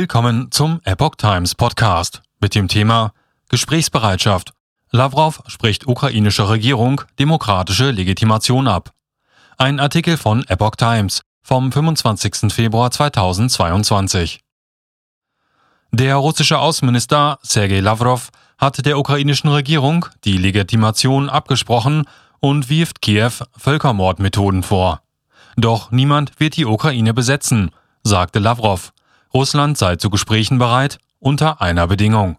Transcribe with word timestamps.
Willkommen 0.00 0.50
zum 0.50 0.80
Epoch 0.84 1.16
Times 1.16 1.54
Podcast 1.54 2.22
mit 2.40 2.54
dem 2.54 2.68
Thema 2.68 3.12
Gesprächsbereitschaft. 3.50 4.54
Lavrov 4.90 5.42
spricht 5.46 5.86
ukrainischer 5.86 6.48
Regierung 6.48 7.02
demokratische 7.18 7.90
Legitimation 7.90 8.66
ab. 8.66 8.94
Ein 9.58 9.78
Artikel 9.78 10.16
von 10.16 10.42
Epoch 10.48 10.76
Times 10.76 11.20
vom 11.42 11.70
25. 11.70 12.50
Februar 12.50 12.90
2022. 12.90 14.40
Der 15.92 16.16
russische 16.16 16.58
Außenminister 16.58 17.38
Sergei 17.42 17.80
Lavrov 17.80 18.30
hat 18.56 18.86
der 18.86 18.98
ukrainischen 18.98 19.50
Regierung 19.50 20.06
die 20.24 20.38
Legitimation 20.38 21.28
abgesprochen 21.28 22.04
und 22.38 22.70
wirft 22.70 23.02
Kiew 23.02 23.32
Völkermordmethoden 23.54 24.62
vor. 24.62 25.02
Doch 25.58 25.90
niemand 25.90 26.40
wird 26.40 26.56
die 26.56 26.64
Ukraine 26.64 27.12
besetzen, 27.12 27.70
sagte 28.02 28.38
Lavrov. 28.38 28.94
Russland 29.32 29.78
sei 29.78 29.96
zu 29.96 30.10
Gesprächen 30.10 30.58
bereit, 30.58 30.98
unter 31.20 31.60
einer 31.62 31.86
Bedingung. 31.86 32.36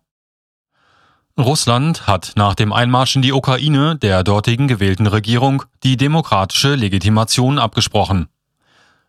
Russland 1.38 2.05
hat 2.05 2.34
nach 2.36 2.55
dem 2.55 2.73
Einmarsch 2.73 3.16
in 3.16 3.22
die 3.22 3.32
Ukraine 3.32 3.95
der 3.95 4.23
dortigen 4.23 4.68
gewählten 4.68 5.08
Regierung 5.08 5.63
die 5.84 5.96
demokratische 5.96 6.76
Legitimation 6.76 7.59
abgesprochen. 7.59 8.27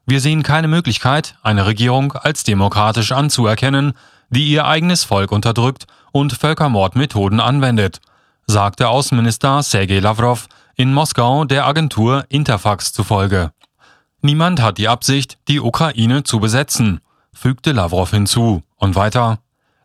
Wir 0.06 0.20
sehen 0.20 0.44
keine 0.44 0.68
Möglichkeit, 0.68 1.36
eine 1.42 1.66
Regierung 1.66 2.12
als 2.12 2.44
demokratisch 2.44 3.12
anzuerkennen, 3.12 3.94
die 4.30 4.48
ihr 4.48 4.64
eigenes 4.64 5.04
Volk 5.04 5.32
unterdrückt 5.32 5.86
und 6.12 6.32
Völkermordmethoden 6.32 7.40
anwendet, 7.40 8.00
sagte 8.46 8.88
Außenminister 8.88 9.62
Sergei 9.62 9.98
Lavrov 9.98 10.46
in 10.76 10.94
Moskau 10.94 11.44
der 11.44 11.66
Agentur 11.66 12.24
Interfax 12.28 12.92
zufolge. 12.92 13.52
Niemand 14.20 14.62
hat 14.62 14.78
die 14.78 14.88
Absicht, 14.88 15.38
die 15.48 15.60
Ukraine 15.60 16.22
zu 16.22 16.38
besetzen, 16.38 17.00
fügte 17.34 17.72
Lavrov 17.72 18.10
hinzu. 18.10 18.62
Und 18.76 18.96
weiter. 18.96 19.38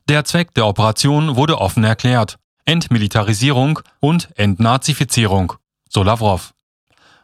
Der 0.10 0.26
Zweck 0.26 0.54
der 0.56 0.66
Operation 0.66 1.36
wurde 1.36 1.60
offen 1.60 1.84
erklärt. 1.84 2.38
Entmilitarisierung 2.66 3.80
und 4.00 4.30
Entnazifizierung, 4.36 5.54
so 5.90 6.04
Lavrov. 6.04 6.54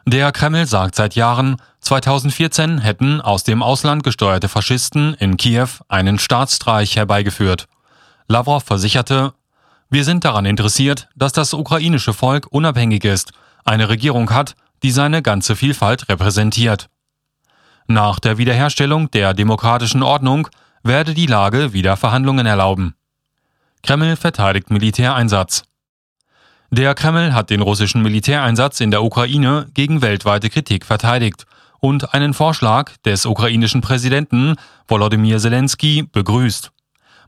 Der 0.06 0.31
Kreml 0.31 0.66
sagt 0.66 0.95
seit 0.95 1.16
Jahren, 1.16 1.58
2014 1.81 2.80
hätten 2.80 3.22
aus 3.22 3.44
dem 3.44 3.64
Ausland 3.64 4.03
gesteuerte 4.03 4.50
Faschisten 4.50 5.14
in 5.16 5.38
Kiew 5.38 5.67
einen 5.88 6.20
Staatsstreich 6.20 6.95
herbeigeführt. 6.95 7.67
Lavrov 8.28 8.64
versicherte, 8.64 9.34
wir 9.90 10.03
sind 10.03 10.25
daran 10.25 10.45
interessiert, 10.45 11.08
dass 11.16 11.34
das 11.34 11.53
ukrainische 11.53 12.14
Volk 12.14 12.47
unabhängig 12.50 13.03
ist, 13.03 13.31
eine 13.64 13.90
Regierung 13.90 14.30
hat, 14.31 14.56
die 14.81 14.92
seine 14.92 15.22
ganze 15.22 15.56
Vielfalt 15.56 16.09
repräsentiert. 16.09 16.90
Nach 17.88 18.20
der 18.20 18.38
Wiederherstellung 18.38 19.12
der 19.12 19.34
demokratischen 19.34 20.03
Ordnung 20.03 20.48
werde 20.84 21.14
die 21.14 21.26
Lage 21.26 21.73
wieder 21.73 21.98
Verhandlungen 21.98 22.45
erlauben. 22.45 22.95
Kreml 23.81 24.16
verteidigt 24.16 24.70
Militäreinsatz. 24.70 25.64
Der 26.72 26.95
Kreml 26.95 27.34
hat 27.34 27.50
den 27.50 27.62
russischen 27.62 28.02
Militäreinsatz 28.02 28.80
in 28.80 28.90
der 28.90 29.03
Ukraine 29.03 29.67
gegen 29.73 30.02
weltweite 30.02 30.50
Kritik 30.50 30.86
verteidigt 30.86 31.45
und 31.80 32.14
einen 32.14 32.34
Vorschlag 32.34 32.92
des 33.06 33.25
ukrainischen 33.25 33.81
Präsidenten 33.81 34.56
Volodymyr 34.88 35.38
Zelensky 35.38 36.03
begrüßt. 36.12 36.72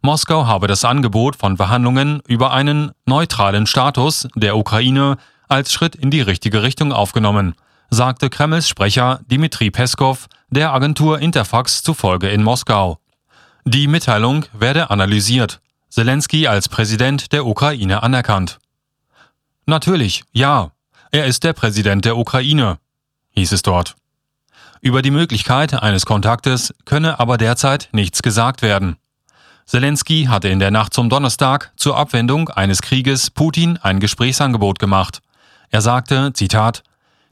Moskau 0.02 0.48
habe 0.48 0.68
das 0.68 0.86
Angebot 0.86 1.36
von 1.36 1.58
Verhandlungen 1.58 2.22
über 2.28 2.54
einen 2.54 2.92
neutralen 3.06 3.68
Status 3.68 4.28
der 4.36 4.56
Ukraine 4.56 5.18
als 5.48 5.74
Schritt 5.74 5.96
in 5.96 6.10
die 6.10 6.22
richtige 6.22 6.64
Richtung 6.64 6.94
aufgenommen, 6.94 7.56
sagte 7.90 8.30
Kremls 8.30 8.68
Sprecher 8.68 9.20
Dmitri 9.30 9.72
Peskov 9.72 10.28
der 10.50 10.74
Agentur 10.74 11.20
Interfax 11.20 11.84
zufolge 11.84 12.30
in 12.30 12.44
Moskau. 12.44 13.00
Die 13.66 13.88
Mitteilung 13.88 14.46
werde 14.54 14.90
analysiert, 14.90 15.60
Zelensky 15.90 16.48
als 16.48 16.70
Präsident 16.70 17.32
der 17.32 17.46
Ukraine 17.46 18.04
anerkannt. 18.04 18.60
Natürlich, 19.66 20.24
ja, 20.32 20.72
er 21.12 21.26
ist 21.26 21.44
der 21.44 21.54
Präsident 21.54 22.06
der 22.06 22.18
Ukraine, 22.18 22.78
hieß 23.32 23.52
es 23.52 23.64
dort. 23.64 23.96
Über 24.82 25.02
die 25.02 25.12
Möglichkeit 25.12 25.74
eines 25.74 26.06
Kontaktes 26.06 26.74
könne 26.86 27.20
aber 27.20 27.38
derzeit 27.38 27.90
nichts 27.92 28.22
gesagt 28.22 28.62
werden. 28.62 28.98
Zelensky 29.66 30.26
hatte 30.26 30.50
in 30.50 30.60
der 30.60 30.70
Nacht 30.70 30.94
zum 30.94 31.10
Donnerstag 31.10 31.72
zur 31.76 31.98
Abwendung 31.98 32.50
eines 32.50 32.84
Krieges 32.84 33.32
Putin 33.32 33.80
ein 33.82 34.00
Gesprächsangebot 34.00 34.78
gemacht. 34.78 35.22
Er 35.72 35.82
sagte, 35.82 36.34
Zitat, 36.34 36.84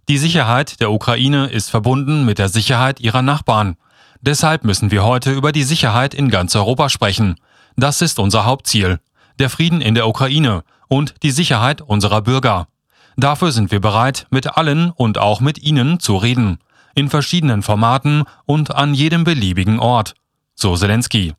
die 0.09 0.18
Sicherheit 0.18 0.81
der 0.81 0.91
Ukraine 0.91 1.47
ist 1.47 1.69
verbunden 1.69 2.25
mit 2.25 2.38
der 2.38 2.50
Sicherheit 2.50 3.00
ihrer 3.00 3.22
Nachbarn. 3.22 3.78
Deshalb 4.22 4.64
müssen 4.64 4.91
wir 4.91 5.03
heute 5.03 5.31
über 5.31 5.52
die 5.52 5.64
Sicherheit 5.64 6.14
in 6.14 6.30
ganz 6.30 6.56
Europa 6.56 6.90
sprechen. 6.90 7.36
Das 7.78 8.02
ist 8.02 8.19
unser 8.19 8.46
Hauptziel. 8.46 9.00
Der 9.40 9.50
Frieden 9.50 9.81
in 9.81 9.96
der 9.96 10.08
Ukraine 10.08 10.64
und 10.88 11.16
die 11.24 11.31
Sicherheit 11.31 11.81
unserer 11.81 12.22
Bürger. 12.22 12.68
Dafür 13.16 13.52
sind 13.52 13.72
wir 13.72 13.80
bereit, 13.80 14.28
mit 14.30 14.58
allen 14.58 14.91
und 14.91 15.18
auch 15.18 15.40
mit 15.40 15.62
Ihnen 15.62 16.00
zu 16.00 16.18
reden. 16.18 16.59
In 16.96 17.09
verschiedenen 17.09 17.64
Formaten 17.64 18.24
und 18.46 18.75
an 18.75 18.94
jedem 18.94 19.24
beliebigen 19.24 19.80
Ort. 19.80 20.16
So 20.56 20.75
Zelensky. 20.75 21.34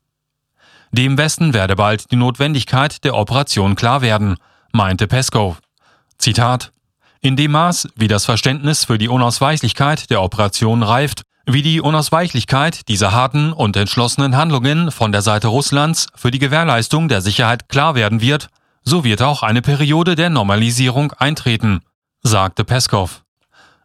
Dem 0.91 1.19
Westen 1.19 1.55
werde 1.55 1.77
bald 1.77 2.11
die 2.11 2.17
Notwendigkeit 2.17 3.05
der 3.05 3.15
Operation 3.15 3.75
klar 3.75 4.01
werden, 4.01 4.37
meinte 4.73 5.07
Peskov. 5.07 5.61
Zitat 6.19 6.73
in 7.25 7.37
dem 7.37 7.53
Maß, 7.53 7.89
wie 7.97 8.07
das 8.07 8.27
Verständnis 8.27 8.85
für 8.85 8.99
die 8.99 9.09
Unausweichlichkeit 9.09 10.11
der 10.11 10.23
Operation 10.23 10.83
reift, 10.83 11.23
wie 11.47 11.63
die 11.63 11.81
Unausweichlichkeit 11.81 12.87
dieser 12.89 13.13
harten 13.13 13.55
und 13.55 13.79
entschlossenen 13.79 14.37
Handlungen 14.37 14.91
von 14.91 15.11
der 15.11 15.23
Seite 15.23 15.49
Russlands 15.49 16.09
für 16.15 16.31
die 16.31 16.39
Gewährleistung 16.39 17.09
der 17.09 17.23
Sicherheit 17.23 17.71
klar 17.71 17.95
werden 17.95 18.21
wird, 18.21 18.49
so 18.83 19.05
wird 19.05 19.23
auch 19.23 19.43
eine 19.43 19.63
Periode 19.63 20.17
der 20.17 20.29
Normalisierung 20.29 21.13
eintreten, 21.13 21.81
sagte 22.23 22.63
Peskov. 22.63 23.23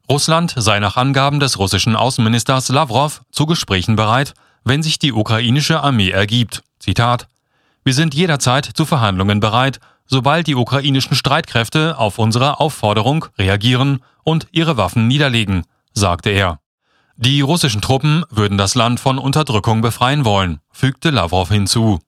Russland 0.10 0.54
sei 0.58 0.82
nach 0.82 0.98
Angaben 0.98 1.40
des 1.40 1.60
russischen 1.60 1.96
Außenministers 1.96 2.68
Lavrov 2.68 3.22
zu 3.32 3.46
Gesprächen 3.46 3.96
bereit, 3.96 4.34
wenn 4.66 4.84
sich 4.84 5.00
die 5.00 5.14
ukrainische 5.14 5.80
Armee 5.80 6.10
ergibt. 6.10 6.62
Zitat 6.80 7.30
Wir 7.86 7.94
sind 7.94 8.14
jederzeit 8.14 8.66
zu 8.66 8.86
Verhandlungen 8.86 9.40
bereit, 9.40 9.80
sobald 10.10 10.48
die 10.48 10.56
ukrainischen 10.56 11.16
Streitkräfte 11.16 11.98
auf 11.98 12.18
unsere 12.18 12.60
Aufforderung 12.60 13.26
reagieren 13.38 14.04
und 14.24 14.48
ihre 14.52 14.76
Waffen 14.76 15.08
niederlegen, 15.08 15.64
sagte 15.94 16.32
er. 16.32 16.60
Die 17.16 17.42
russischen 17.42 17.82
Truppen 17.82 18.24
würden 18.30 18.58
das 18.58 18.76
Land 18.76 19.00
von 19.00 19.18
Unterdrückung 19.18 19.82
befreien 19.82 20.26
wollen, 20.26 20.60
fügte 20.72 21.12
Lavrov 21.12 21.50
hinzu. 21.50 22.00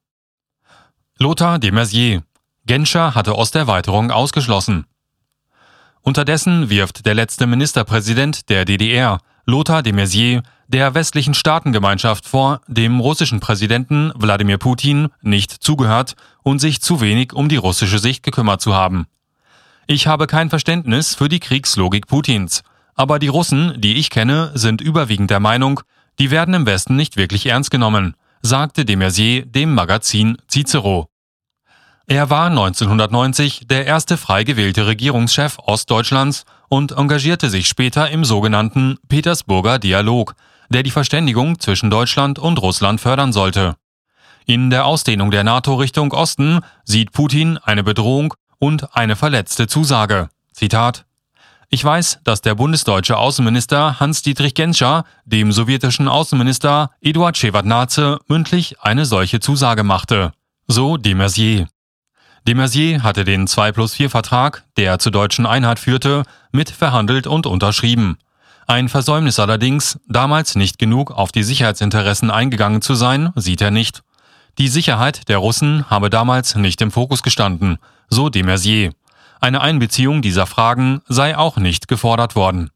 Lothar 1.18 1.60
de 1.60 1.72
Maizière. 1.72 2.24
Genscher 2.66 3.14
hatte 3.14 3.36
Osterweiterung 3.36 4.12
ausgeschlossen. 4.12 4.86
Unterdessen 6.02 6.70
wirft 6.70 7.06
der 7.06 7.14
letzte 7.14 7.46
Ministerpräsident 7.46 8.50
der 8.50 8.66
DDR, 8.66 9.20
Lothar 9.46 9.84
de 9.84 9.94
Maizière, 9.94 10.44
der 10.72 10.94
westlichen 10.94 11.34
Staatengemeinschaft 11.34 12.26
vor, 12.26 12.62
dem 12.68 13.02
russischen 13.02 13.42
Präsidenten 13.42 14.14
Wladimir 14.16 14.58
Putin 14.58 15.09
nicht 15.22 15.52
zugehört 15.52 16.16
und 16.44 16.59
sich 16.59 16.82
zu 16.82 17.02
wenig 17.02 17.34
um 17.34 17.50
die 17.50 17.58
russische 17.58 18.00
Sicht 18.00 18.24
gekümmert 18.24 18.62
zu 18.62 18.74
haben. 18.74 19.06
Ich 19.86 20.08
habe 20.08 20.28
kein 20.28 20.50
Verständnis 20.50 21.14
für 21.14 21.28
die 21.28 21.42
Kriegslogik 21.42 22.08
Putins, 22.08 22.64
aber 22.96 23.20
die 23.20 23.28
Russen, 23.28 23.74
die 23.82 23.96
ich 23.96 24.09
kenne, 24.09 24.52
sind 24.54 24.80
überwiegend 24.80 25.30
der 25.30 25.42
Meinung, 25.42 25.82
die 26.20 26.32
werden 26.32 26.54
im 26.54 26.66
Westen 26.66 26.96
nicht 26.96 27.18
wirklich 27.18 27.48
ernst 27.48 27.70
genommen, 27.70 28.16
sagte 28.42 28.86
de 28.86 28.96
Maizière 28.96 29.46
dem 29.46 29.74
Magazin 29.74 30.38
Cicero. 30.50 31.09
Er 32.08 32.30
war 32.30 32.48
1990 32.48 33.68
der 33.68 33.86
erste 33.86 34.16
frei 34.16 34.46
gewählte 34.46 34.88
Regierungschef 34.88 35.58
Ostdeutschlands 35.59 36.46
und 36.70 36.94
engagierte 36.94 37.50
sich 37.50 37.68
später 37.68 38.09
im 38.09 38.24
sogenannten 38.24 38.98
Petersburger 39.09 39.80
Dialog, 39.80 40.36
der 40.72 40.84
die 40.84 40.92
Verständigung 40.92 41.59
zwischen 41.59 41.90
Deutschland 41.90 42.40
und 42.40 42.62
Russland 42.62 43.02
fördern 43.02 43.34
sollte. 43.34 43.76
In 44.46 44.70
der 44.70 44.86
Ausdehnung 44.86 45.29
der 45.29 45.44
NATO 45.44 45.76
Richtung 45.76 46.14
Osten 46.14 46.62
sieht 46.84 47.12
Putin 47.12 47.58
eine 47.58 47.84
Bedrohung 47.84 48.34
und 48.58 48.96
eine 48.96 49.16
verletzte 49.16 49.68
Zusage. 49.68 50.29
Zitat 50.53 51.06
Ich 51.70 51.84
weiß, 51.84 52.22
dass 52.23 52.41
der 52.41 52.56
bundesdeutsche 52.56 53.18
Außenminister 53.18 54.00
Hans-Dietrich 54.00 54.53
Genscher 54.53 55.03
dem 55.26 55.52
sowjetischen 55.52 56.08
Außenminister 56.08 56.90
Eduard 57.02 57.38
Shevardnadze 57.38 58.20
mündlich 58.28 58.79
eine 58.82 59.06
solche 59.06 59.40
Zusage 59.40 59.84
machte. 59.84 60.32
So 60.68 60.97
de 60.97 61.14
Maizière. 61.14 61.68
De 62.47 62.56
Maizière 62.56 63.03
hatte 63.03 63.23
den 63.23 63.46
2 63.46 63.72
plus 63.72 63.94
4 63.94 64.09
Vertrag, 64.09 64.64
der 64.78 65.00
zur 65.00 65.12
deutschen 65.12 65.46
Einheit 65.46 65.79
führte, 65.79 66.23
mitverhandelt 66.52 67.28
und 67.28 67.46
unterschrieben. 67.46 68.18
Ein 68.72 68.88
Versäumnis 68.88 69.38
allerdings, 69.38 70.00
damals 70.08 70.56
nicht 70.56 70.79
genug 70.79 71.12
auf 71.12 71.34
die 71.34 71.44
Sicherheitsinteressen 71.44 72.32
eingegangen 72.32 72.82
zu 72.82 72.96
sein, 72.96 73.34
sieht 73.35 73.59
er 73.59 73.70
nicht. 73.70 74.02
Die 74.59 74.70
Sicherheit 74.70 75.28
der 75.28 75.40
Russen 75.40 75.90
habe 75.90 76.09
damals 76.09 76.56
nicht 76.56 76.79
im 76.79 76.90
Fokus 76.90 77.22
gestanden, 77.22 77.79
so 78.09 78.29
de 78.29 78.44
Maizière. 78.44 78.94
Eine 79.41 79.59
Einbeziehung 79.59 80.22
dieser 80.22 80.47
Fragen 80.47 81.02
sei 81.09 81.38
auch 81.38 81.58
nicht 81.58 81.90
gefordert 81.90 82.38
worden. 82.38 82.70